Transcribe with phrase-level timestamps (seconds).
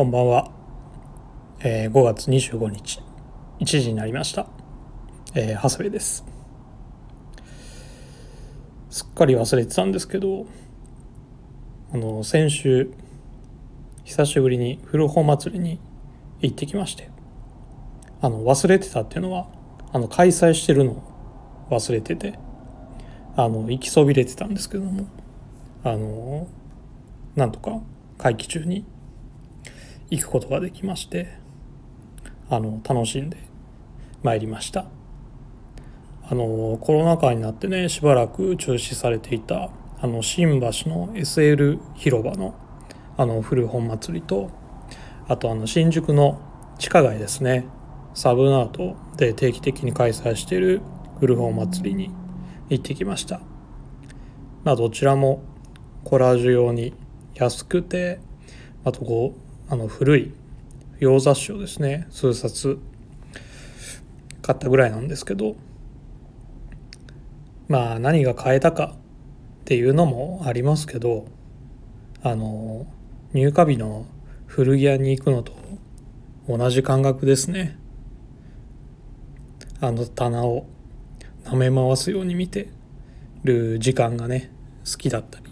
[0.00, 0.50] こんばんは、
[1.62, 3.02] えー、5月25日
[3.58, 4.46] 1時になりました、
[5.34, 6.24] えー、長谷部です。
[8.88, 10.46] すっかり忘れてたんですけど
[11.92, 12.90] あの先週
[14.04, 15.78] 久しぶりに古本祭りに
[16.40, 17.10] 行ってきまして
[18.22, 19.48] あの忘れてたっていうのは
[19.92, 22.38] あの開催してるのを忘れてて
[23.36, 25.06] あの行きそびれてたんですけども
[25.84, 26.48] あの
[27.36, 27.82] なんとか
[28.16, 28.86] 会期中に
[30.10, 31.38] 行くことができまして
[32.48, 33.36] あの楽しんで
[34.22, 34.86] まいりました。
[36.28, 42.54] あのコロナ禍になってねしばらく中止されていたあの新橋の SL 広場の
[43.16, 44.50] あの古本祭りと
[45.28, 46.40] あとあの新宿の
[46.78, 47.66] 地下街ですね。
[48.14, 50.80] サブナートで定期的に開催している
[51.20, 52.10] 古本祭りに
[52.68, 53.40] 行ってきました。
[54.64, 55.42] まあどちらも
[56.04, 56.94] コラージュ用に
[57.34, 58.20] 安くて
[58.84, 60.32] あとこうあの古い
[60.98, 62.80] 洋雑誌をですね数冊
[64.42, 65.54] 買ったぐらいなんですけど
[67.68, 71.26] まあ何が買えたかっていうのもありますけど
[72.24, 72.84] あの
[73.32, 74.06] 入荷日の
[74.46, 75.52] 古着屋に行くのと
[76.48, 77.78] 同じ感覚ですね
[79.80, 80.66] あの棚を
[81.44, 82.70] 舐め回すように見て
[83.44, 84.50] る時間がね
[84.84, 85.44] 好きだったり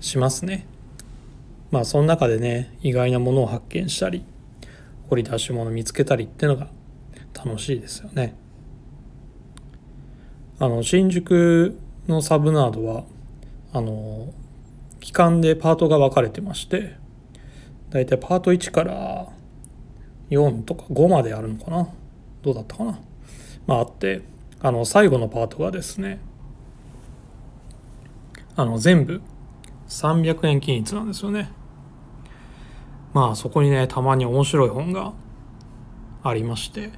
[0.00, 0.66] しますね。
[1.72, 4.24] まあその中でね意外なものを発見したり
[5.08, 6.68] 掘り出し物見つけたりっていうのが
[7.34, 8.36] 楽しいですよね。
[10.60, 13.04] あの新宿のサブナードは
[13.72, 14.32] あの
[15.00, 16.94] 期間でパートが分かれてまして
[17.90, 19.28] だいたいパート1から
[20.30, 21.88] 4とか5まであるのかな？
[22.42, 23.00] どうだったかな？
[23.66, 24.22] まああって
[24.60, 26.20] あの最後のパートがですね
[28.54, 29.20] あの全部
[29.88, 31.50] 300円均一なんですよね。
[33.12, 35.12] まあそこにねたまに面白い本が
[36.22, 36.90] ありまして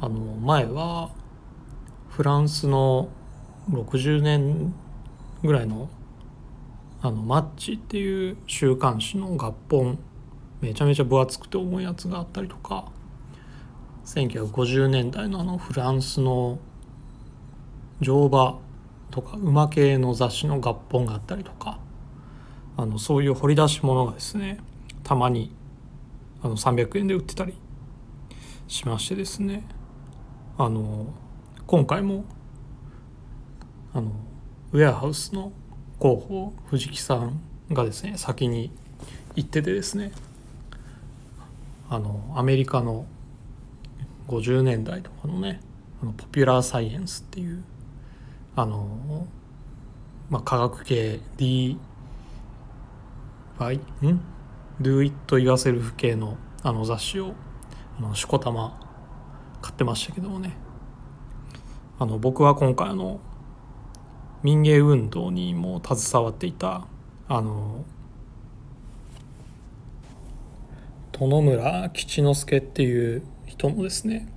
[0.00, 1.10] あの前は
[2.08, 3.08] フランスの
[3.70, 4.74] 60年
[5.42, 5.88] ぐらいの
[7.02, 9.98] あのマッチっていう週刊誌の合本
[10.60, 12.86] めちゃめちゃ分厚くて重いやつがあったりとか
[14.04, 16.58] 1950年代のあのフランスの
[18.00, 18.58] 乗馬
[19.10, 21.78] とか馬系の雑誌の合本があったりとか
[22.76, 24.58] あのそういう掘り出し物がですね
[25.02, 25.54] たまに
[26.42, 27.54] あの300円で売ってたり
[28.68, 29.64] しましてですね。
[30.56, 31.06] あの
[31.66, 32.24] 今回も
[33.92, 34.12] あの
[34.72, 35.52] ウェアハウスの
[35.98, 37.40] 広報藤木さん
[37.72, 38.72] がですね先に
[39.34, 40.12] 行っててですね。
[41.88, 43.06] あのアメリカの
[44.28, 45.60] 50年代とかのね
[46.00, 47.64] あのポピュラーサイエンスっていう
[48.54, 49.26] あの、
[50.30, 51.76] まあ、科学系 DY
[54.02, 54.20] ん？
[54.80, 57.34] Do It Yourself 系のあの雑誌を
[57.98, 58.80] あのしこたま
[59.60, 60.56] 買ってましたけどもね。
[61.98, 63.20] あの僕は今回あの
[64.42, 66.86] 民芸運動にも携わっていた
[67.28, 67.84] あの
[71.12, 74.32] 殿村吉之助っていう人のですね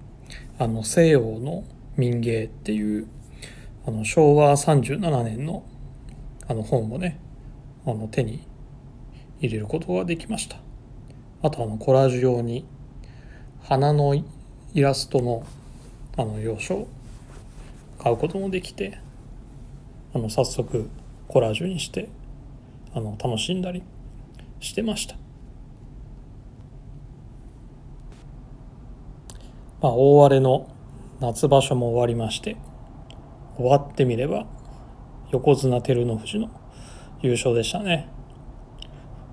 [0.59, 1.63] あの西洋の
[1.95, 3.07] 民芸っていう
[3.87, 5.63] あの昭和37年の
[6.45, 7.21] あの本をね
[7.85, 8.45] あの手に
[9.43, 10.57] 入れることができました。
[11.41, 12.65] あとあのコラージュ用に
[13.61, 14.23] 花のイ
[14.81, 15.45] ラストの
[16.15, 16.87] あの洋書を
[17.99, 18.99] 買うこともできて
[20.13, 20.89] あの早速
[21.27, 22.07] コラージュにして
[22.93, 23.83] あの楽しんだり
[24.61, 25.15] してました。
[29.81, 30.69] まあ大荒れの
[31.19, 32.55] 夏場所も終わりまして
[33.57, 34.45] 終わってみれば
[35.31, 36.49] 横綱照ノ富士の
[37.21, 38.07] 優勝でしたね。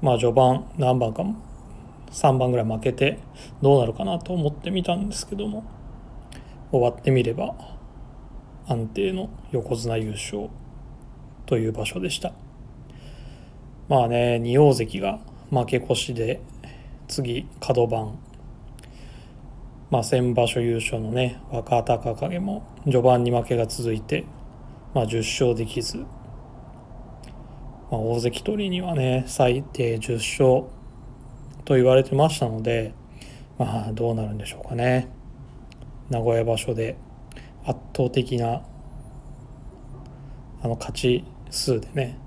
[0.03, 1.25] まあ序盤何番か
[2.11, 3.19] 3番ぐらい負けて
[3.63, 5.65] どうなるかなと思ってみたんですけども
[6.71, 7.55] 終わってみれば
[8.67, 10.49] 安定の横綱優勝
[11.47, 12.33] という場所でした。
[13.89, 15.19] まあね仁王関が
[15.51, 16.41] 負け越しで
[17.09, 18.19] 次角番。
[19.91, 24.25] まあ先場所優勝のね若隆景も序盤に負けが続いて、
[24.95, 26.05] まあ、10勝できず
[27.91, 30.71] まあ、大関取りにはね最低10勝
[31.65, 32.95] と言われてましたので
[33.59, 35.09] まあどうなるんでしょうかね
[36.09, 36.97] 名古屋場所で
[37.65, 38.63] 圧倒的な
[40.63, 42.19] あの勝ち数でね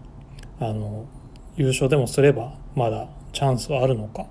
[0.60, 1.06] あの
[1.56, 4.26] 優勝でもすればまだチャンスはあるのか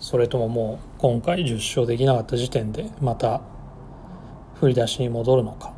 [0.00, 3.42] それとももう今回10勝できなかった時点でまた
[4.60, 5.74] 振り出しに戻るのか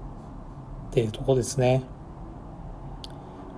[0.91, 1.83] っていうとこですね。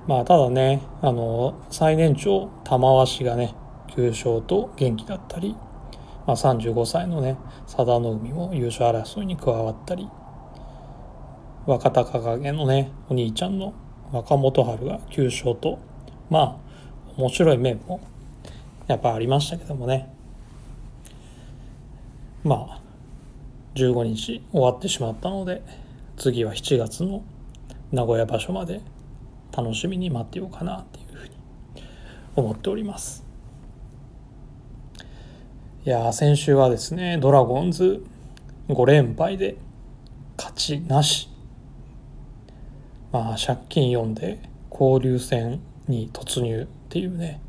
[0.07, 3.55] まあただねあの最年長玉鷲がね
[3.89, 5.55] 9勝と元気だったり、
[6.27, 7.37] まあ、35歳のね
[7.67, 10.09] 佐田の海も優勝争いに加わったり
[11.67, 13.75] 若隆景のねお兄ちゃんの
[14.13, 15.79] 若元春が9勝と
[16.29, 16.57] まあ
[17.17, 18.01] 面白い面も
[18.87, 20.21] やっぱありましたけどもね。
[22.43, 22.81] まあ
[23.75, 25.63] 15日終わってしまったので
[26.17, 27.23] 次は7月の
[27.93, 28.81] 名古屋場所まで
[29.57, 31.35] 楽しみに待ってようかなっていうふうに
[32.37, 33.25] 思っております。
[35.85, 38.05] いや先週はですねドラゴンズ
[38.69, 39.57] 5連敗で
[40.37, 41.29] 勝ちなし。
[43.13, 47.41] まあ借金4で交流戦に突入っていうね。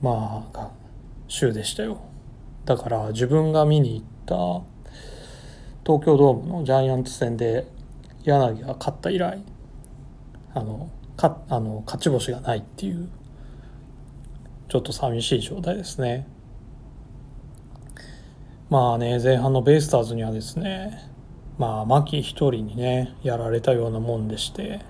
[0.00, 0.70] まあ
[1.26, 2.00] 週でしたよ。
[2.64, 4.64] だから自分が見に行った
[5.84, 7.66] 東京ドームのジャイアンツ戦で
[8.22, 9.42] 柳が勝った以来
[10.54, 13.08] あのかあの勝ち星がないっていう
[14.68, 16.26] ちょっと寂しい状態ですね。
[18.70, 20.98] まあね前半のベイスターズにはですね
[21.58, 24.80] まあ牧一人にねやられたようなもんでして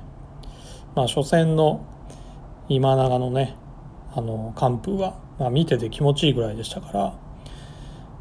[0.94, 1.84] まあ初戦の
[2.68, 3.56] 今永のね
[4.14, 7.18] あの完封は、まあ、見てて気持ちいいぐらいでしたから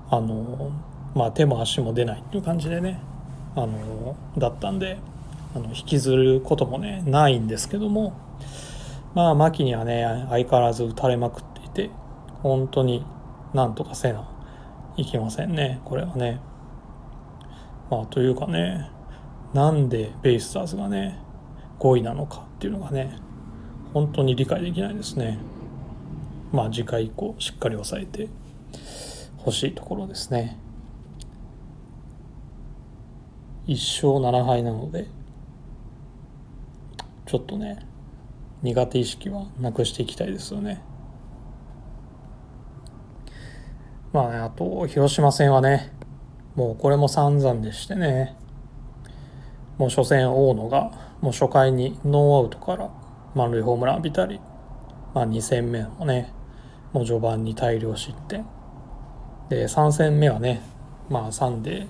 [0.09, 0.71] あの
[1.13, 2.99] まあ手も足も出ないっていう感じでね
[3.55, 4.97] あのだったんで
[5.53, 8.13] あの引きずることもねないんですけども
[9.13, 11.89] まあ牧にはね相変わらず打たれまくっていて
[12.41, 13.05] 本当に
[13.53, 14.29] なんとかせな
[14.97, 16.39] いきませんねこれはね。
[17.89, 18.89] まあというかね
[19.53, 21.19] なんでベイスターズがね
[21.79, 23.17] 5位なのかっていうのがね
[23.93, 25.39] 本当に理解できないですね。
[26.53, 28.29] まあ次回以降しっかり抑えて
[29.37, 30.57] ほしいところですね。
[33.67, 35.07] 1勝7敗なので
[37.31, 37.79] ちょっとね
[38.61, 40.83] 苦手意識はなくしていきたいですよね。
[44.11, 45.93] まあねあと広島戦はね
[46.55, 48.35] もうこれも散々でしてね。
[49.77, 50.91] もう初戦大野が
[51.21, 52.89] もう初回にノーアウトから
[53.33, 54.41] 満塁ホームラン浴びたり、
[55.15, 56.33] まあ、2戦目もね
[56.91, 58.45] もう序盤に大量失点。
[59.47, 60.61] で3戦目はね
[61.09, 61.87] まあ3で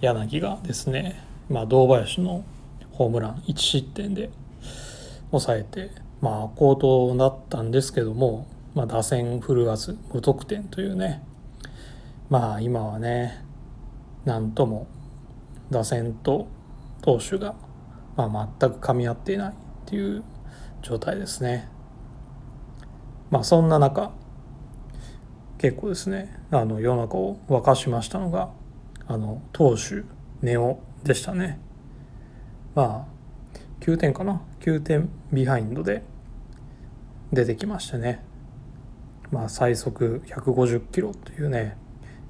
[0.00, 2.44] 柳がですね、まあ、堂林の
[2.92, 4.30] ホームラン1失点で
[5.38, 5.90] 抑えて、
[6.20, 11.22] まあ、好投だったんですけども、まあ、打線振るわず無得点というね、
[12.28, 13.44] まあ、今はね、
[14.24, 14.86] なんとも
[15.70, 16.48] 打線と
[17.02, 17.54] 投手が、
[18.16, 19.54] まあ、全く噛み合っていないっ
[19.86, 20.24] ていう
[20.82, 21.68] 状態ですね。
[23.30, 24.12] まあ、そんな中、
[25.58, 28.50] 結構ですね、あの世の中を沸かしましたのが、
[29.08, 30.04] あの投手
[30.42, 31.60] ネオでしたね。
[32.74, 33.15] まあ
[33.80, 36.02] 9点かな？9点ビハインドで
[37.32, 38.24] 出てきましてね。
[39.30, 41.76] まあ最速150キロというね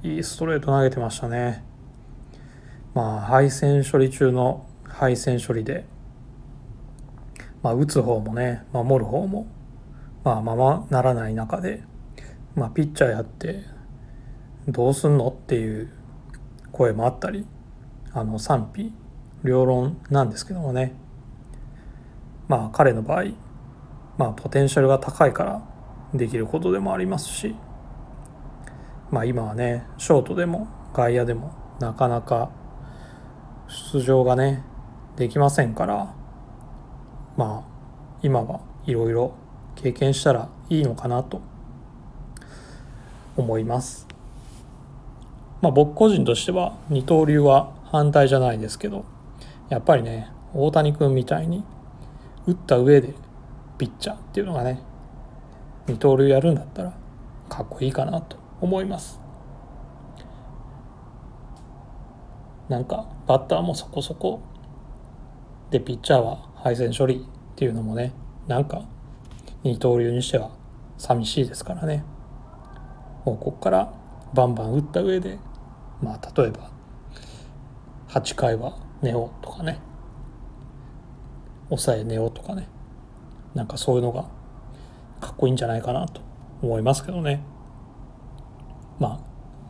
[0.03, 1.65] いいストレート投げてましたね。
[2.95, 5.85] まあ配線処理中の配線処理で
[7.63, 9.47] まあ打つ方もね守る方も
[10.25, 11.83] まあままならない中で
[12.55, 13.65] まあピッチャーやって
[14.67, 15.93] どうすんのっていう
[16.73, 17.47] 声もあったり
[18.13, 18.93] あの賛否
[19.45, 20.95] 両論なんですけどもね。
[22.49, 23.25] まあ彼の場合
[24.19, 25.63] まあポテンシャルが高いから
[26.15, 27.55] できることでもありますし
[29.11, 32.51] まあ今はねショートでも外野でもなかなか
[33.93, 34.65] 出場がね
[35.17, 36.15] できませんから
[37.37, 37.77] まあ
[38.23, 39.35] 今はいろいろ
[39.75, 41.41] 経験したらいいのかなと
[43.37, 44.07] 思います。
[45.61, 49.05] まあ僕個人としては二刀流は反対じゃないですけど
[49.69, 51.65] やっぱりね大谷君みたいに
[52.47, 53.15] 打った上で
[53.79, 54.81] ピッチャーっていうのがね
[55.87, 56.93] 二刀流やるんだったら
[57.49, 59.21] かっこいいかなと思います。
[62.69, 64.41] なんかバッターもそこそこ
[65.71, 68.13] でピッチャーは配線処理っていうのもね
[68.49, 68.83] なんか
[69.63, 70.51] 二刀流にしては
[70.99, 72.05] 寂しいですからね。
[73.25, 73.93] もうこっから
[74.35, 75.39] バンバン打った上で
[76.03, 76.71] まあ例えば
[78.09, 79.81] 8回は寝ようとかね
[81.69, 82.69] 抑え寝ようとかね。
[83.55, 84.29] なんかそういうのが
[85.21, 86.21] かっこいいんじゃないかなと
[86.63, 87.43] 思いますけどね。
[88.99, 89.21] まあ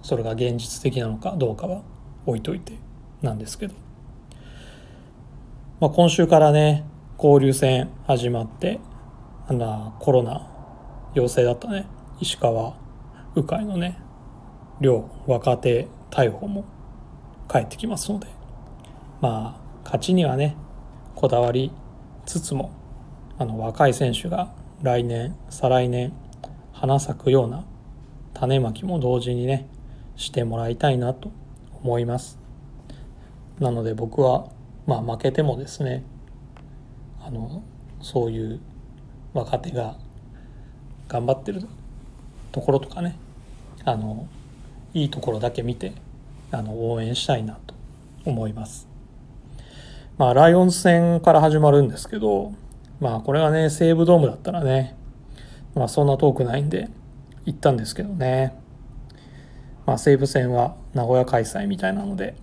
[0.03, 1.83] それが現実的なのかどうかは
[2.27, 2.75] 置いといて
[3.23, 3.75] なんですけど、
[5.81, 6.85] まあ、今週からね
[7.19, 8.81] 交流戦始まって
[9.49, 10.49] あのコロナ
[11.15, 11.87] 陽性だったね。
[12.21, 12.77] 石川
[13.35, 13.99] 鵜飼のね
[14.81, 16.65] 両若手逮捕も
[17.49, 18.27] 帰ってきますので。
[19.21, 20.57] まあ勝ちにはね
[21.15, 21.73] こだわり
[22.27, 22.73] つつも
[23.39, 24.53] あの若い選手が
[24.83, 26.13] 来年再来年
[26.73, 27.65] 花咲くような
[28.35, 29.69] 種まきも同時にね
[30.17, 31.31] してもらいたいなと
[31.83, 32.39] 思います
[33.61, 34.49] なので僕は
[34.87, 36.05] まあ負けてもですね
[37.25, 37.63] あの
[38.03, 38.61] そういう
[39.33, 39.97] 若手が
[41.09, 41.63] 頑張ってる
[42.53, 43.17] ところとかね
[43.85, 44.29] あの
[44.95, 45.93] いいところだけ見て
[46.51, 47.75] あの応援したいなと
[48.25, 48.96] 思います。
[50.19, 52.53] まあライオンズ戦から始まるんですけど
[53.01, 54.97] まあこれがね西武ドームだったらね
[55.75, 56.89] まあそんな遠くないんで
[57.45, 58.59] 行ったんですけどね。
[59.85, 62.35] まあ西武戦は名古屋開催みたいなので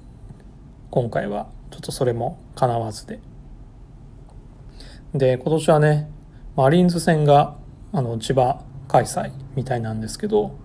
[0.91, 3.19] 今回はちょっとそれもかなわずで。
[5.15, 6.09] で今年はね
[6.55, 7.55] マリーンズ戦が
[7.91, 10.55] あの千葉開催みたいなんですけど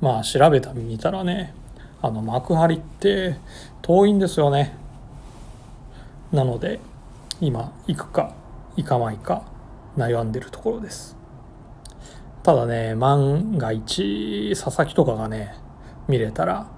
[0.00, 1.54] まあ調べた見たらね
[2.02, 3.36] あの幕張って
[3.80, 4.79] 遠いんですよね。
[6.32, 6.80] なので
[7.40, 8.34] 今行くか
[8.76, 9.42] 行かないか
[9.96, 11.16] 悩んでるところです
[12.42, 15.54] ただね万が一佐々木とかがね
[16.08, 16.68] 見れたら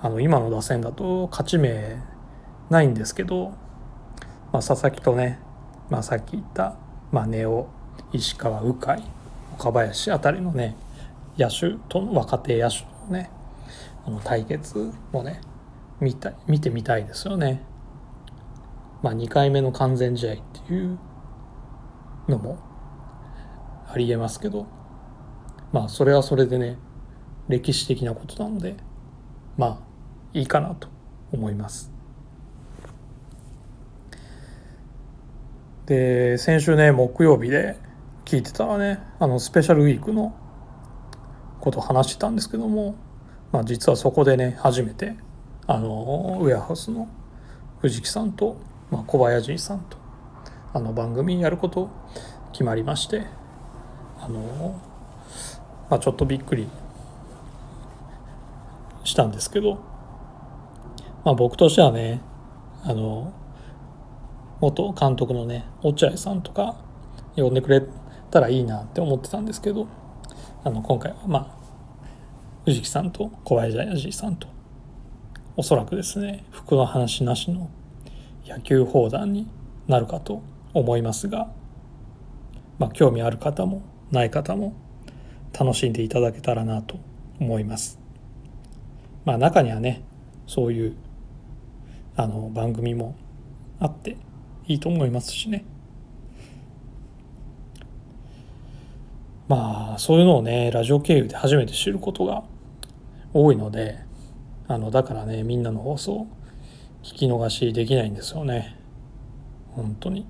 [0.00, 1.96] あの今の打線だと勝ち目
[2.70, 3.50] ないんですけど、
[4.52, 5.38] まあ、佐々木とね、
[5.88, 6.76] まあ、さっき言った、
[7.10, 7.66] まあ、根尾
[8.12, 8.98] 石川鵜飼
[9.54, 10.76] 岡林あたりのね
[11.38, 13.30] 野手と若手野手のね
[14.06, 15.40] あの対決をね
[16.00, 17.62] 見た見てみたいですよね。
[19.04, 20.98] まあ、2回目の完全試合っていう
[22.26, 22.58] のも
[23.86, 24.66] ありえますけど
[25.72, 26.78] まあそれはそれでね
[27.48, 28.76] 歴史的なことなので
[29.58, 29.78] まあ
[30.32, 30.88] いいかなと
[31.32, 31.92] 思います。
[35.84, 37.76] で先週ね木曜日で
[38.24, 40.34] 聞いてたらねあのスペシャルウィークの
[41.60, 42.96] ことを話してたんですけども、
[43.52, 45.14] まあ、実はそこでね初めて
[45.66, 47.06] あのウェアハウスの
[47.82, 48.56] 藤木さんと、
[48.94, 49.96] まあ、小林さんと
[50.72, 51.90] あの番組やること
[52.52, 53.26] 決まりまして
[54.20, 54.80] あの、
[55.90, 56.68] まあ、ちょっとびっくり
[59.02, 59.80] したんですけど、
[61.24, 62.20] まあ、僕としてはね
[62.84, 63.32] あの
[64.60, 66.76] 元監督のね落合さんとか
[67.34, 67.82] 呼んでくれ
[68.30, 69.88] たらいいなって思ってたんですけど
[70.62, 74.46] あの今回はまあ藤木さんと小林さんと
[75.56, 77.68] おそらくですね服の話なしの
[78.46, 79.48] 野球砲弾に
[79.88, 81.50] なるかと思いますが、
[82.78, 84.74] まあ、興味ある方もない方も
[85.58, 86.98] 楽しんでいただけたらなと
[87.40, 87.98] 思います。
[89.24, 90.02] まあ中にはね
[90.46, 90.96] そういう
[92.16, 93.16] あの番組も
[93.80, 94.16] あって
[94.66, 95.64] いいと思いますしね。
[99.48, 102.44] まあそういうのをねラジオ経由で初めて知ることが
[103.32, 103.98] 多いので
[104.68, 106.26] あのだからねみんなの放送
[107.04, 108.76] 聞き逃しできないんですよね。
[109.72, 110.26] 本当に。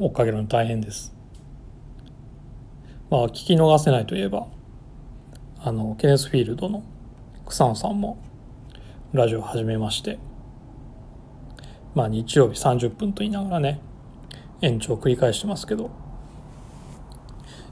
[0.00, 1.14] 追っかけるの大変です。
[3.08, 4.48] まあ聞き逃せないといえば
[5.60, 6.82] あのケネスフィールドの
[7.46, 8.18] 草野さんも
[9.12, 10.18] ラジオ始めまして
[11.94, 13.80] まあ日曜日30分と言いながらね
[14.60, 15.90] 延長を繰り返してますけど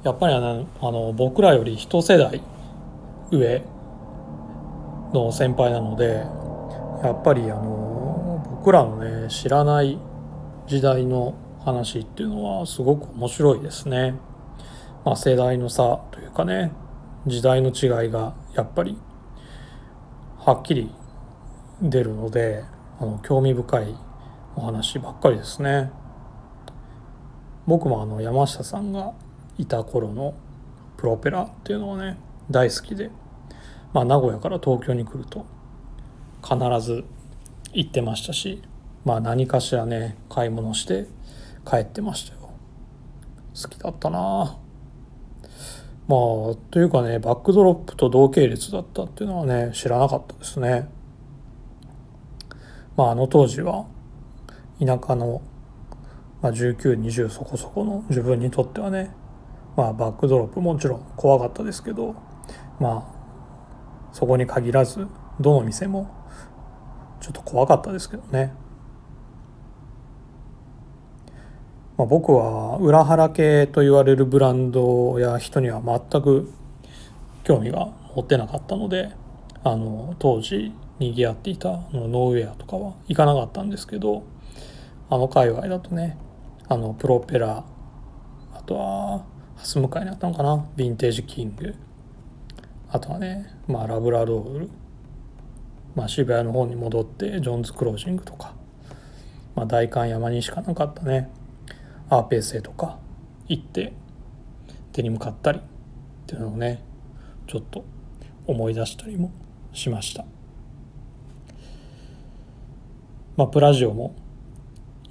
[0.04, 2.40] やっぱりあのあの僕らより一世代
[3.32, 3.62] 上
[5.12, 6.24] の先輩なので
[7.04, 9.98] やっぱりあの僕らのね知らない
[10.66, 14.14] 時代の話っていうのはすごく面白いですね。
[15.04, 16.72] まあ、世代の差というかね
[17.26, 18.98] 時代の違いがやっぱり
[20.38, 20.90] はっきり
[21.82, 22.64] 出るので
[22.98, 23.94] あの興味深い
[24.56, 25.90] お話ばっかりですね。
[27.66, 29.12] 僕もあの山下さんが
[29.58, 30.34] いた頃の
[30.96, 32.18] プロペラっていうのはね
[32.50, 33.10] 大好きで、
[33.92, 35.46] まあ、名古屋から東京に来ると
[36.44, 37.04] 必ず
[37.72, 38.62] 行ってましたし、
[39.04, 41.06] まあ、何かしらね買い物して
[41.68, 42.50] 帰ってましたよ。
[43.60, 44.58] 好きだったな。
[46.06, 46.18] まあ
[46.70, 50.88] というかねバックドロップと同系列だったっていうのはね知らなかったですね。
[52.96, 53.86] まああの当時は
[54.78, 55.40] 田舎の、
[56.42, 59.10] まあ、1920そこそこの自分にとってはね
[59.76, 62.14] まあバックドロップもちろん怖かったですけど
[62.78, 65.08] まあそこに限らず
[65.40, 66.23] どの店も
[67.24, 68.52] ちょっと怖かったですけどね、
[71.96, 76.52] まあ、僕は裏腹系と言われるブランドや人には全く
[77.42, 79.10] 興味が持ってなかったので
[79.62, 84.22] あの当時にぎわっていたノーウェアとかは行かなかったんですけど
[85.08, 86.18] あの界隈だとね
[86.68, 87.64] あのプロペラ
[88.52, 89.24] あとは
[89.56, 91.74] ハス向かいにあったのかなヴィンテージキング。
[92.90, 94.70] あとはね、まあ、ラブラドール、
[95.94, 98.54] まあ、渋谷の方に戻ってジョーンズクロージングとか、
[99.54, 101.30] まあ、代官山にしかなかったね。
[102.10, 102.98] アーペーセとか
[103.48, 103.92] 行って
[104.92, 105.62] 手に向かったりっ
[106.26, 106.82] ていうのをね
[107.46, 107.84] ちょっと
[108.46, 109.32] 思い出したりも
[109.72, 110.24] しました。
[113.36, 114.14] まあプラジオも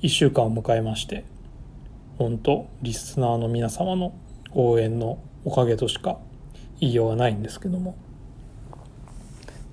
[0.02, 1.25] 1週間を迎えまして
[2.18, 4.13] 本当リスナーの皆様の
[4.52, 6.20] 応援のおかげとしか
[6.80, 7.96] 言いようがないんですけども、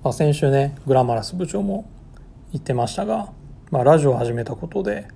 [0.03, 1.87] まあ、先週ねグラマラス部長も
[2.51, 3.31] 言ってましたが、
[3.69, 5.07] まあ、ラジオを始めたことで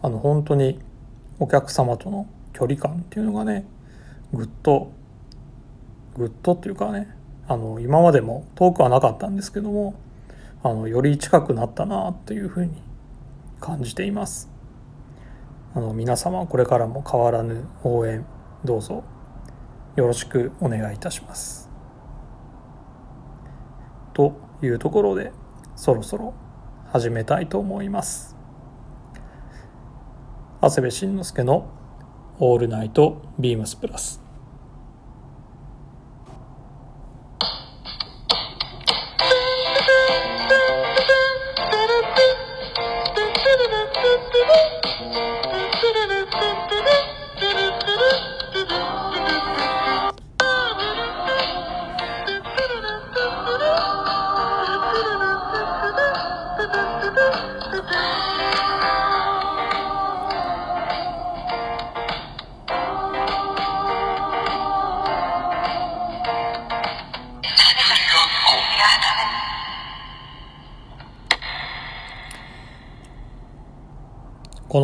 [0.00, 0.80] あの本当に
[1.38, 3.66] お客様との距離感っていうのがね
[4.32, 4.90] ぐっと
[6.16, 7.14] ぐっとっていうかね
[7.46, 9.94] あの今までも遠くはなかったんですけども
[10.62, 12.82] あのより近くなったなっていうふうに
[13.60, 14.50] 感じています。
[15.74, 18.24] あの皆様これからも変わらぬ応援
[18.64, 19.04] どうぞ
[19.94, 21.65] よろしくお願いいたします。
[24.16, 24.32] と
[24.62, 25.30] いうところで
[25.76, 26.32] そろそろ
[26.90, 28.34] 始めたいと思います。
[30.62, 31.68] 長谷部慎之介の
[32.40, 34.22] 「オールナイトビームスプラス」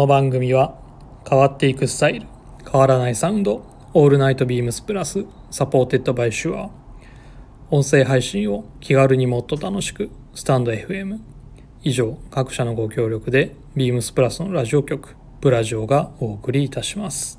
[0.02, 0.76] この番組は
[1.30, 2.26] 変わっていくスタイル
[2.68, 6.70] 変わらないサウンドオールナイトビームスプラス supported by Shure
[7.70, 11.20] 音声配信を気軽にもっと楽しくスタンド FM
[11.84, 17.38] 以上各社のご協力でビームスプラスのラジオ局ブラジオがお送りいたします。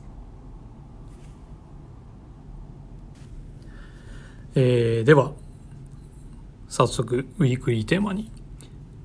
[4.55, 5.33] えー、では
[6.69, 8.31] 早速ウィークリーテーマに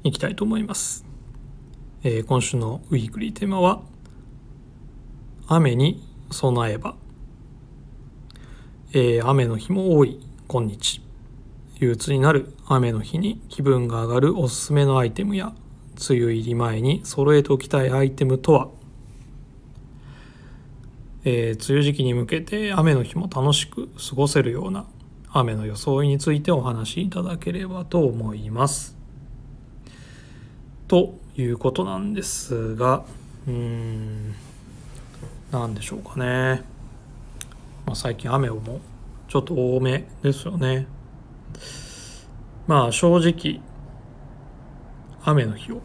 [0.05, 1.08] いきたいと思います。
[2.05, 3.83] えー、今週のウィークリーテーマは
[5.49, 6.95] 雨に備えば、
[8.93, 11.03] えー、雨の日も多い今日。
[11.81, 15.53] 憂鬱になる雨の日に気分が上がるおすすめのアイテムや
[16.09, 18.69] 梅雨入り前に揃えておきたいアイテムとは、
[21.25, 24.87] えー、梅雨時期に向けて雨の日も楽しく過ごせるような
[25.31, 28.97] 雨の装いについてお話しいただければと思います。
[30.89, 33.05] ということなんですが
[33.47, 34.35] うーん
[35.53, 36.65] 何でしょうかね、
[37.87, 38.81] まあ、最近雨をも
[39.29, 40.87] ちょっと多めですよね。
[42.67, 43.61] まあ正直
[45.23, 45.81] 雨の日を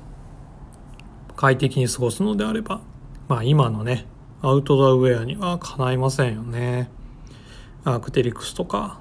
[1.35, 2.81] 快適に過ごすのであれば
[3.27, 4.05] まあ今のね
[4.41, 6.89] アウトドアウェアにはかないませんよね。
[7.83, 8.99] アークテリクスとか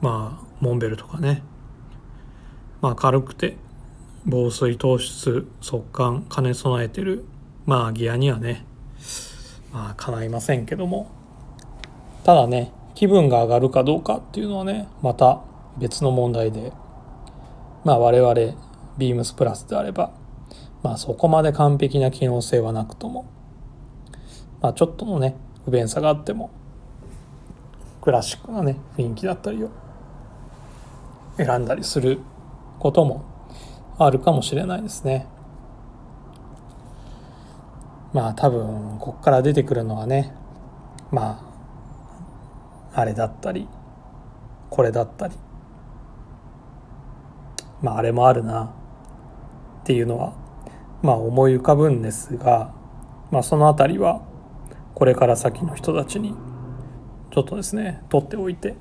[0.00, 1.42] まあモンベルとかね。
[2.80, 3.56] まあ軽くて
[4.24, 7.24] 防水糖質速乾兼ね備えてる。
[7.66, 8.64] まあギアにはね
[9.72, 11.10] まあ叶いませんけども。
[12.24, 15.40] ただね気分が上がるかどうかっていうのはねまた
[15.78, 16.72] 別の問題で。
[17.84, 18.34] まあ我々
[18.96, 20.12] ビームスプラスであれば
[20.82, 23.28] まあそこまで完璧な機能性はなくとも
[24.60, 26.50] まあちょっとのね不便さがあっても
[28.00, 29.70] クラシックなね雰囲気だったりを
[31.36, 32.20] 選んだりする
[32.78, 33.24] ことも
[33.98, 35.26] あるかもしれないですね。
[38.12, 40.34] まあ多分こっから出てくるのはね
[41.10, 41.42] ま
[42.92, 43.68] ああれだったり
[44.68, 45.34] これだったり
[47.80, 48.74] まああれもあるな
[49.82, 50.34] っていうのは
[51.02, 52.74] まあ思い浮かぶんですが
[53.30, 54.22] まあその辺りは
[54.94, 56.34] これから先の人たちに
[57.30, 58.74] ちょっとですね取っておいて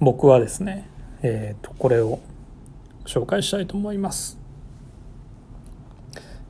[0.00, 0.88] 僕はですね
[1.22, 2.18] えっ、ー、とこれを
[3.08, 4.38] 紹介したいと思います。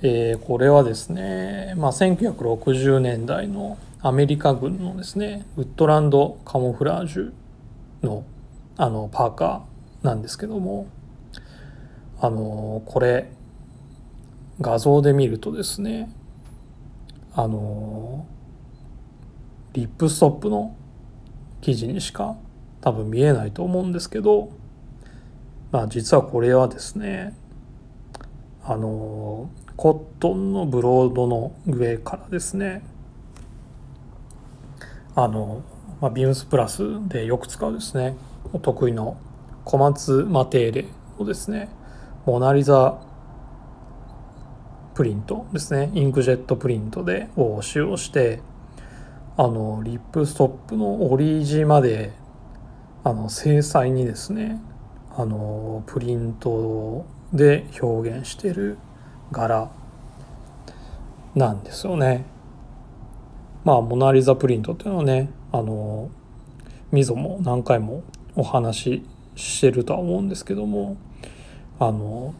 [0.00, 7.32] えー、これはですね、まあ、1960年代のアメリカ軍のですねウッドランドカモフラージュ
[8.02, 8.24] の
[8.76, 10.88] あのパーカーなんですけども
[12.20, 13.30] あのこれ
[14.60, 16.10] 画像で見るとですね
[17.34, 18.26] あの
[19.72, 20.74] リップストップの
[21.60, 22.36] 記事にしか
[22.80, 24.50] 多分見えないと思うんですけど
[25.70, 27.36] まあ実はこれはですね
[28.64, 32.82] あのコットンのブロードの上からですね
[35.14, 35.62] あの、
[36.00, 38.16] まあ、ビームスプラスでよく使うですね。
[38.52, 39.16] お得意の。
[39.64, 40.86] 小松マテーレ
[41.18, 41.68] をですね。
[42.26, 43.00] モナリザ
[44.94, 45.90] プリントですね。
[45.94, 48.40] インクジェットプリントでを使用して
[49.36, 52.12] あのリップストップのオリジまで
[53.04, 54.60] あの精細にですね。
[55.14, 58.78] あのプリントで表現してる
[59.30, 59.70] 柄
[61.34, 62.24] なんですよね。
[63.64, 66.10] まあモナ・リザプリントっていうのはねあの
[66.90, 68.02] 溝も何回も
[68.34, 70.96] お話ししてるとは思うんですけども
[71.78, 72.34] あの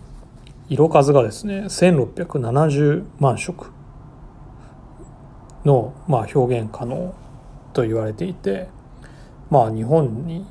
[0.68, 3.70] 色数がですね1670万色
[5.64, 7.14] の、まあ、表現可能
[7.72, 8.68] と言われていて
[9.50, 10.46] まあ日本に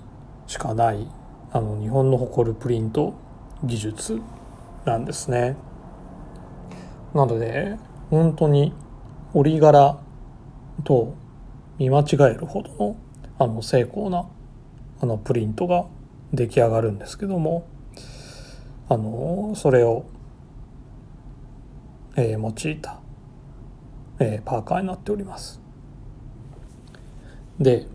[0.48, 1.08] しかない
[1.52, 3.14] あの日本の誇るプリント
[3.64, 4.22] 技術
[4.86, 5.56] なんですね。
[7.14, 7.78] なので
[8.10, 8.74] 本当に
[9.34, 9.98] 折り柄
[10.84, 11.16] と
[11.78, 12.96] 見間違えるほどの
[13.40, 14.28] あの精巧な
[15.02, 15.86] あのプリントが
[16.32, 17.68] 出来上がるんですけども
[18.88, 20.06] あのそれを、
[22.16, 23.00] えー、用いた、
[24.20, 25.62] えー、パーカーになっております。
[27.60, 27.88] で、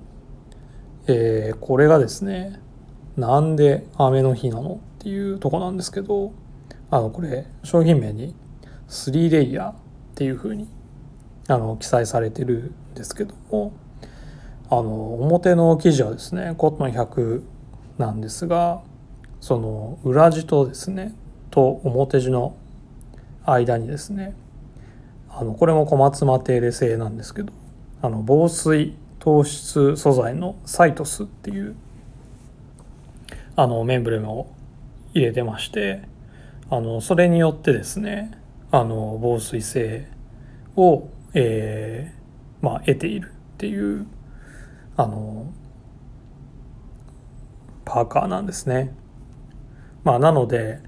[1.06, 2.60] えー、これがですね
[3.16, 6.32] なんで雨の日なのっていうとこなんですけど
[6.90, 8.34] あのこれ商品名に
[8.88, 9.74] 3レイヤーっ
[10.14, 10.68] ていうふうに
[11.48, 13.72] あの記載されてるんですけども
[14.68, 17.42] あの表の生地はですねコットン100
[17.98, 18.82] なんですが
[19.40, 21.14] その裏地とですね
[21.50, 22.56] と表地の
[23.44, 24.34] 間にですね
[25.30, 27.52] あのこれも小松マテーレ製なんですけど
[28.02, 31.76] あの防水糖質素材のサイトスっていう
[33.54, 34.52] あのメンブレムを
[35.14, 36.02] 入れてまして
[36.70, 38.38] あのそれによってですね
[38.70, 40.08] あの防水性
[40.74, 44.06] を、えー、まあ、得ているっていう
[44.96, 45.52] あの
[47.84, 48.94] パーカーなんですね。
[50.02, 50.80] まあ、なので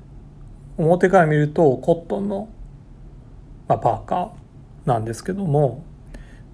[0.78, 2.48] 表から見るとコットンの、
[3.68, 5.84] まあ、パーカーなんですけども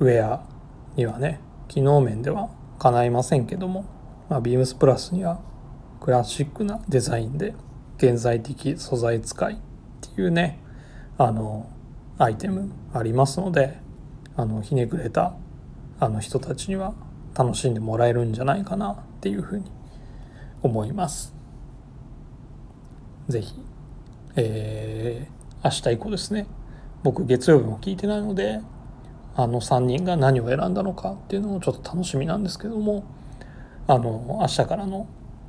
[0.00, 0.42] ウェア
[0.96, 2.48] にはね機能面では
[2.78, 3.84] 叶いませんけども、
[4.30, 5.42] まあ、ビームスプラスには
[6.00, 7.54] クラシックなデザインで
[7.98, 9.56] 現在的素材使いっ
[10.00, 10.60] ていうね
[11.18, 11.68] あの
[12.16, 13.78] アイテムありますので
[14.36, 15.34] あのひねくれた
[16.00, 16.94] あの人たちには
[17.36, 19.70] 楽しんでもらえるんじゃないかなっていうふうに
[20.62, 21.34] 思います。
[23.28, 23.54] ぜひ、
[24.36, 26.46] えー、明日以降ですね
[27.02, 28.60] 僕月曜日も聞いてないので
[29.36, 33.04] あの3人が何を選んだのかっていうのもちょっと楽しみなんですけども
[33.86, 35.06] あの明日からの、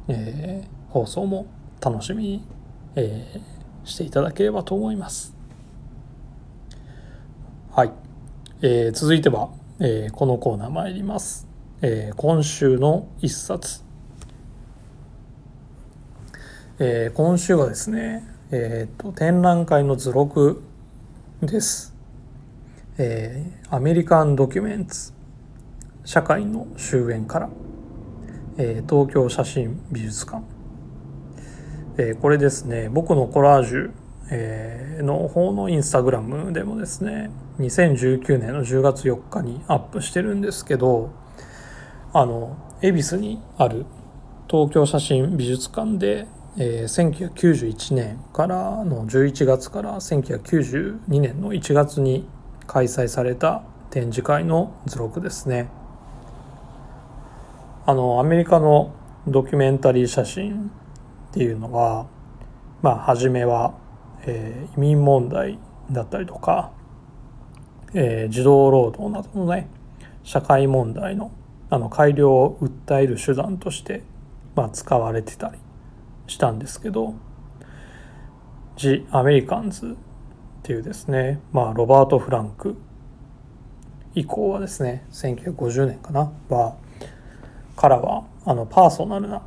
[0.08, 1.48] えー、放送も
[1.82, 2.48] 楽しみに、
[2.96, 5.36] えー、していただければと思います。
[7.72, 7.92] はい、
[8.62, 11.48] えー、続いては、えー、このコーナー参ります。
[11.82, 13.84] えー、今週の一冊、
[16.80, 20.64] えー、今週はですね、えーと、展覧会の図録
[21.42, 21.94] です。
[22.98, 25.14] えー、アメリカンドキュメンツ
[26.06, 27.50] 社会の終焉から、
[28.58, 30.56] えー、東京写真美術館
[31.98, 33.92] えー、これですね僕のコラージュ
[34.30, 41.12] えー、の方のインスタグラムでもですね2019年の10月4日にアップしてるんですけど
[42.14, 43.86] あの恵比寿にある
[44.50, 52.28] 東京写真美術館で、えー、1991年からの11月から1992年の1月に
[52.68, 55.70] 開催された展示会の図録ですね。
[57.86, 58.94] あのアメリカの
[59.28, 60.72] ドキュメンタリー写真
[61.30, 62.08] っていうのは
[62.82, 63.74] まあ初めは、
[64.26, 65.60] えー、移民問題
[65.92, 66.72] だったりとか、
[67.94, 69.68] えー、児童労働などのね
[70.24, 71.32] 社会問題の
[71.70, 74.04] あの改良を訴える手段として、
[74.56, 75.58] まあ、使われてたり
[76.28, 77.16] したんですけど
[78.78, 79.96] 「ジ・アメリカンズ」っ
[80.62, 82.78] ていうですね、まあ、ロバート・フランク
[84.14, 86.76] 以降はですね1950年かなは
[87.76, 89.42] からはあのパーソナルな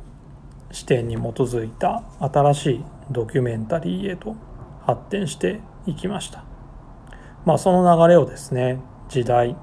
[0.71, 4.35] 視点に基づいた新しいドキュメンタリーへと
[4.89, 6.43] 発展していきました。
[7.45, 9.55] まあ、その流れをですね時代、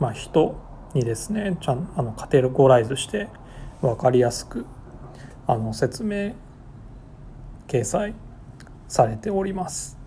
[0.00, 0.56] まあ、人
[0.94, 3.28] にですねちゃんあのカテゴライズして
[3.82, 4.64] 分かりやすく
[5.46, 6.32] あの説明
[7.68, 8.14] 掲載
[8.88, 9.98] されております。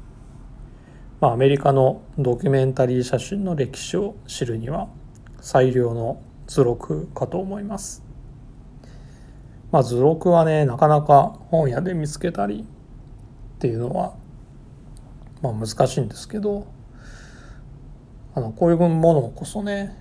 [1.20, 4.88] まあ、アメリカのドキュメンタリー写真の歴史を知るには
[5.39, 8.04] 最良の図録かと思います。
[9.72, 12.65] まあ、図録はねなかなか本屋で見つけたり
[13.56, 14.15] っていうのは、
[15.54, 16.68] まあ、難しいんですけど
[18.36, 19.98] あのこういうものこそね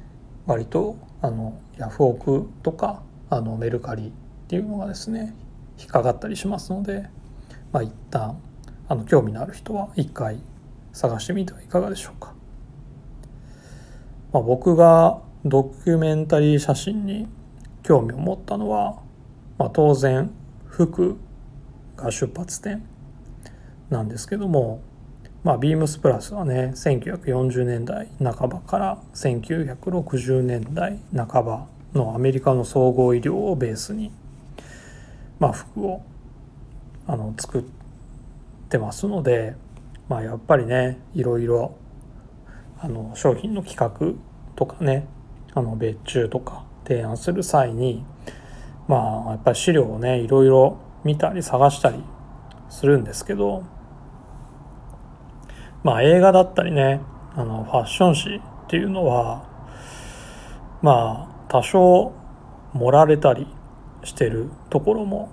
[0.47, 4.11] 割とあのヤフオクとかあのメルカリっ
[4.49, 5.35] ていうのがですね
[5.79, 7.09] 引っかかったりしますので、
[7.73, 8.41] まあ、一旦
[8.89, 10.41] あの興味のある人は一回
[10.93, 12.35] 探してみてはいかがでしょうか。
[14.33, 17.29] まあ、僕がドキュメンタリー写真に
[17.83, 19.07] 興味を持ったのは
[19.59, 20.31] まあ、当然
[20.67, 21.19] 服
[21.97, 22.83] が出発点
[23.89, 24.83] なんですけども、
[25.47, 34.11] まあ、ビームスプラスはね1940年代半ばから1960年代半ばのアメリカの総合医療をベースに、
[35.39, 36.03] まあ、服を
[37.07, 37.65] あの作っ
[38.69, 39.55] てますので、
[40.09, 41.77] まあ、やっぱりねいろいろ
[42.81, 44.21] あの商品の企画
[44.57, 45.07] とかね
[45.55, 48.05] あの別注とか提案する際に
[48.89, 52.03] まあやっぱり資料をねいろいろ見たり探したり
[52.69, 53.76] するんですけど
[55.87, 57.01] まあ映画だったりね
[57.37, 59.49] あのファッション誌っていうのは
[60.83, 62.13] まあ多少
[62.73, 63.47] 盛られたり
[64.03, 65.31] してるところも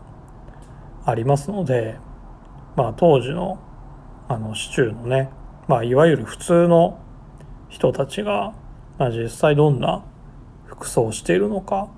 [1.05, 1.97] ありますので
[2.75, 3.59] まあ当時の
[4.27, 5.31] あの市中のね
[5.67, 6.99] まあいわゆる普通の
[7.69, 8.53] 人たちが、
[8.99, 10.05] まあ、実際どんな
[10.67, 11.89] 服装をしているのか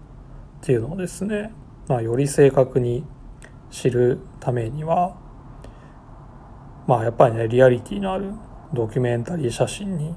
[0.61, 1.51] っていうのをですね、
[1.89, 3.03] まあ、より正確に
[3.69, 5.17] 知るためには
[6.87, 8.31] まあやっぱりねリアリティのある
[8.73, 10.15] ドキュメンタリー写真に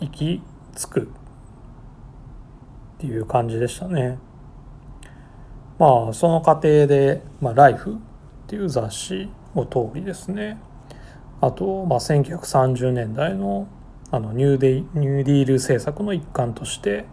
[0.00, 0.42] 行き
[0.76, 1.04] 着くっ
[2.98, 4.18] ていう感じでしたね。
[5.78, 7.96] まあその過程で「まあ、ライフっ
[8.46, 10.58] ていう雑誌を通りですね
[11.40, 13.66] あと、まあ、1930年代の
[14.10, 17.06] あのニューデイニューディール政策の一環として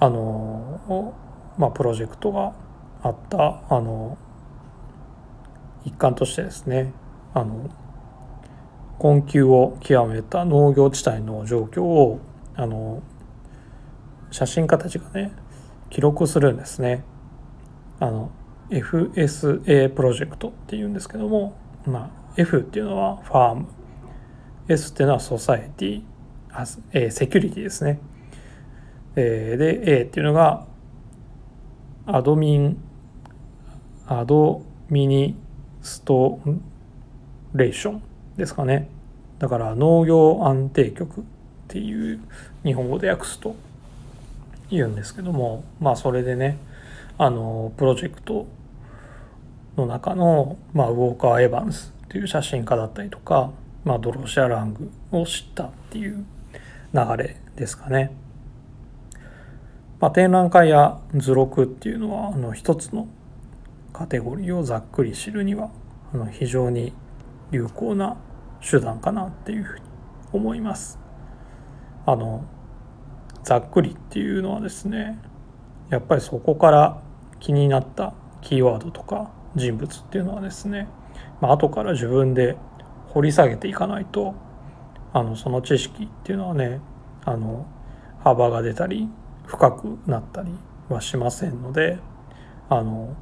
[0.00, 1.14] あの、
[1.58, 2.54] まあ、プロジェクトが
[3.02, 4.16] あったあの
[5.84, 6.94] 一環としてですね
[7.34, 7.68] あの
[8.98, 12.20] 困窮を極めた農業地帯の状況を
[12.54, 13.02] あの
[14.30, 15.32] 写真家たちがね
[15.90, 17.04] 記録するんですね。
[18.00, 18.30] あの
[18.70, 23.66] FSA プロジェクトっていうんですけども、まあ、F っていうのはファーム。
[24.66, 26.02] S っていうのはソサエティ
[26.50, 28.00] あ、えー、セキュリティですね。
[29.16, 30.66] えー、で A っていうのが
[32.06, 32.82] アドミン
[34.06, 35.36] アドミニ
[35.82, 36.40] スト
[37.54, 38.02] レーション
[38.36, 38.88] ですかね
[39.38, 41.24] だから農業安定局っ
[41.68, 42.20] ていう
[42.64, 43.54] 日本語で訳すと
[44.70, 46.58] 言うんですけどもまあそれでね
[47.18, 48.46] あのプロジェクト
[49.76, 53.50] の中の、まあ、ウォーカー・エヴァンスっていう写真家だったりとか、
[53.84, 56.24] まあ、ドロシア・ラングを知ったっていう
[56.92, 58.12] 流れですかね。
[60.00, 63.08] まあ、展覧会や図録っていうのはあの一つの
[63.92, 65.70] カテゴリーをざっくり知るには
[66.12, 66.92] あの非常に
[67.54, 68.16] 有効な
[68.60, 69.82] 手段かなっていうふうに
[70.32, 70.98] 思います。
[72.06, 72.44] あの
[73.44, 75.18] ざっくりっていうのはですね
[75.90, 77.02] やっぱりそこから
[77.40, 80.88] 気になったキーワードとか人物っていうのはですね、
[81.40, 82.56] まあ後から自分で
[83.08, 84.34] 掘り下げていかないと
[85.12, 86.80] あのその知識っていうのはね
[87.24, 87.66] あの
[88.22, 89.08] 幅が出たり
[89.46, 90.50] 深くなったり
[90.88, 91.98] はしませんので
[92.68, 93.14] あの、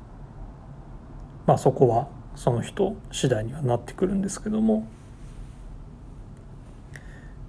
[1.47, 4.87] まあ、そこはその人次第にはなってくるんですけども、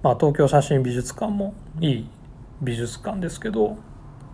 [0.02, 2.08] まあ、東京写真美術館もいい
[2.62, 3.76] 美術館ですけど、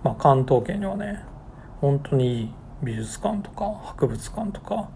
[0.02, 1.24] まあ、関東圏にはね
[1.80, 2.50] 本当にいい
[2.82, 4.90] 美術館とか博物館とか、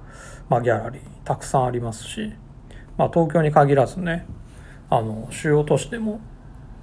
[0.48, 2.32] まあ、ギャラリーたくさんありますし、
[2.96, 4.26] まあ、東京に限らずね
[4.90, 6.20] あの主要都市でも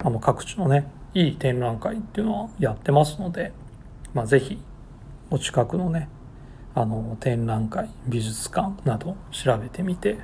[0.04, 3.52] あの各地のねいい展覧会っていうのはやってますので、
[4.14, 4.58] まあ、ぜひ
[5.30, 6.08] お近くのね
[6.74, 10.18] あの展覧会美術館など調べてみて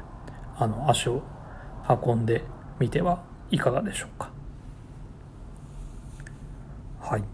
[0.56, 1.22] あの足を
[2.06, 2.42] 運んで
[2.78, 4.30] みてはいかがでしょうか。
[7.00, 7.24] はい、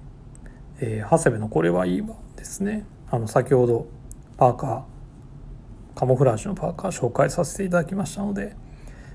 [0.80, 2.86] えー、長谷部のこれはいいわですね。
[3.10, 3.86] あの先ほど
[4.36, 8.56] パーカーカモフラージュのパーカー紹介させていただきましたので、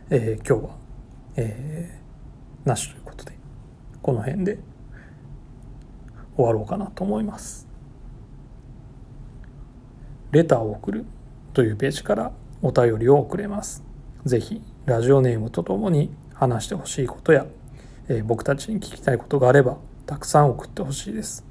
[0.10, 0.76] えー、今日は、
[1.36, 3.38] えー、なしということで
[4.02, 4.60] この辺で
[6.36, 7.69] 終わろうかなと思います。
[10.32, 11.06] レターを送る
[11.54, 13.84] というページからお便りを送れます。
[14.26, 17.48] ぜひラジオネームとともに話してほしいことや、
[18.08, 21.46] え、僕たちに聞きたいことがあればたくさん送ってほしいです。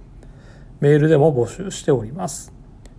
[0.81, 2.53] メールでも募集しております。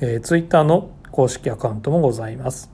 [0.00, 2.70] えー、ツイッターの公式アカウントもございます。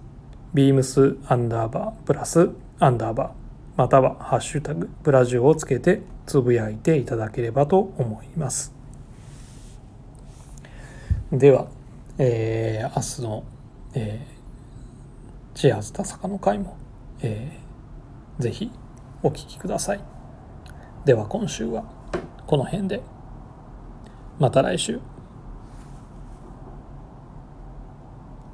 [0.54, 3.30] beams アンダーバープラスアンダーバー
[3.76, 8.72] またはハッシュタグブラジオをつけてつぶやいていただければと思います。
[11.32, 11.66] では、
[12.18, 13.44] えー、明日の、
[13.94, 16.76] えー、チアーズ田坂の会も、
[17.20, 18.70] えー、ぜひ
[19.22, 20.00] お聴きください。
[21.04, 21.84] では今週は
[22.46, 23.02] この辺で
[24.38, 25.00] また来週。